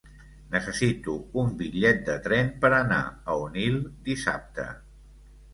[0.53, 2.99] Necessito un bitllet de tren per anar
[3.35, 4.71] a Onil dissabte.